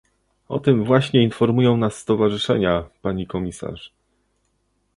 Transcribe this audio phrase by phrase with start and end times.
[0.49, 3.93] O tym właśnie informują nas stowarzyszenia, pani komisarz